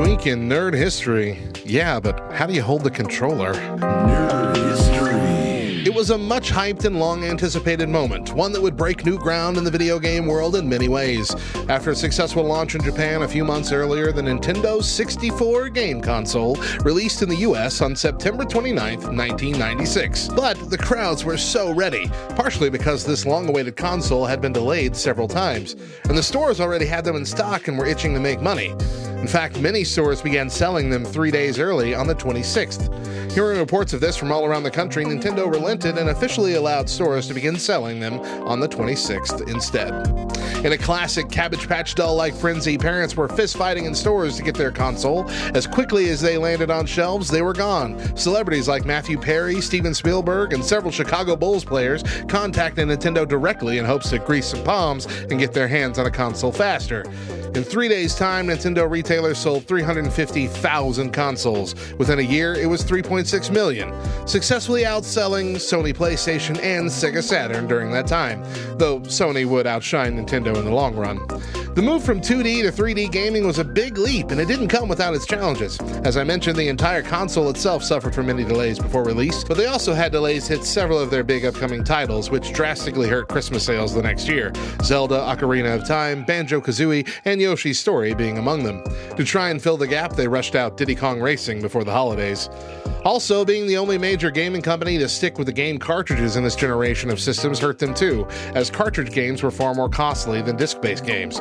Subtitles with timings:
[0.00, 1.38] week in nerd history.
[1.64, 3.54] Yeah, but how do you hold the controller?
[3.54, 5.84] Nerd history.
[5.86, 9.56] It was a much hyped and long anticipated moment, one that would break new ground
[9.56, 11.34] in the video game world in many ways.
[11.68, 16.56] After a successful launch in Japan a few months earlier, the Nintendo 64 game console
[16.80, 20.28] released in the US on September 29, 1996.
[20.28, 24.96] But the crowds were so ready, partially because this long awaited console had been delayed
[24.96, 28.42] several times, and the stores already had them in stock and were itching to make
[28.42, 28.74] money.
[29.16, 33.32] In fact, many stores began selling them three days early on the 26th.
[33.32, 37.26] Hearing reports of this from all around the country, Nintendo relented and officially allowed stores
[37.28, 39.92] to begin selling them on the 26th instead.
[40.64, 44.42] In a classic Cabbage Patch Doll like frenzy, parents were fist fighting in stores to
[44.42, 45.28] get their console.
[45.54, 48.16] As quickly as they landed on shelves, they were gone.
[48.16, 53.84] Celebrities like Matthew Perry, Steven Spielberg, and several Chicago Bulls players contacted Nintendo directly in
[53.84, 57.04] hopes to grease some palms and get their hands on a console faster.
[57.56, 61.74] In three days' time, Nintendo retailers sold 350,000 consoles.
[61.96, 63.94] Within a year, it was 3.6 million,
[64.26, 68.42] successfully outselling Sony PlayStation and Sega Saturn during that time,
[68.76, 71.18] though Sony would outshine Nintendo in the long run.
[71.76, 74.88] The move from 2D to 3D gaming was a big leap, and it didn't come
[74.88, 75.78] without its challenges.
[76.04, 79.66] As I mentioned, the entire console itself suffered from many delays before release, but they
[79.66, 83.94] also had delays hit several of their big upcoming titles, which drastically hurt Christmas sales
[83.94, 88.82] the next year Zelda, Ocarina of Time, Banjo Kazooie, and Yoshi's Story being among them.
[89.16, 92.48] To try and fill the gap, they rushed out Diddy Kong Racing before the holidays.
[93.06, 96.56] Also, being the only major gaming company to stick with the game cartridges in this
[96.56, 98.26] generation of systems hurt them too,
[98.56, 101.38] as cartridge games were far more costly than disc based games.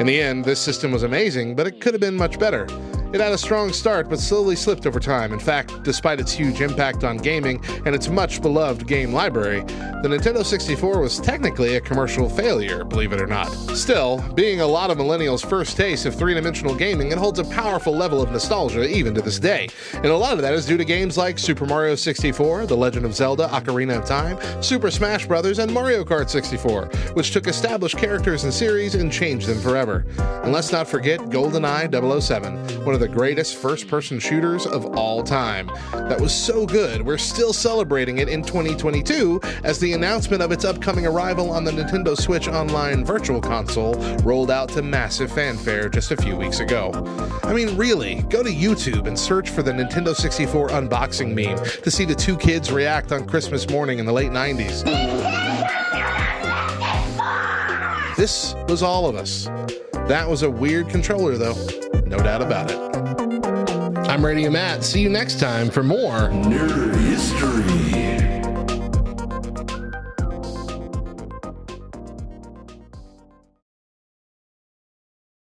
[0.00, 2.66] In the end, this system was amazing, but it could have been much better.
[3.14, 5.32] It had a strong start, but slowly slipped over time.
[5.32, 9.60] In fact, despite its huge impact on gaming and its much beloved game library,
[10.02, 13.46] the Nintendo 64 was technically a commercial failure, believe it or not.
[13.76, 17.44] Still, being a lot of millennials' first taste of three dimensional gaming, it holds a
[17.44, 19.68] powerful level of nostalgia even to this day.
[19.92, 23.06] And a lot of that is due to games like Super Mario 64, The Legend
[23.06, 27.96] of Zelda Ocarina of Time, Super Smash Bros., and Mario Kart 64, which took established
[27.96, 30.04] characters and series and changed them forever.
[30.42, 35.22] And let's not forget GoldenEye 007, one of the greatest first person shooters of all
[35.22, 35.66] time.
[35.92, 40.64] That was so good, we're still celebrating it in 2022 as the announcement of its
[40.64, 46.12] upcoming arrival on the Nintendo Switch Online Virtual Console rolled out to massive fanfare just
[46.12, 46.92] a few weeks ago.
[47.42, 51.90] I mean, really, go to YouTube and search for the Nintendo 64 unboxing meme to
[51.90, 54.82] see the two kids react on Christmas morning in the late 90s.
[58.16, 59.44] This was all of us.
[60.08, 61.83] That was a weird controller, though.
[62.16, 62.78] No doubt about it.
[64.08, 64.84] I'm Radio Matt.
[64.84, 68.23] See you next time for more Nerd history.